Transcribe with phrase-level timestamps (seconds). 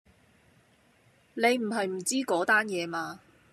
[1.35, 3.19] 你唔係唔知嗰單野嘛？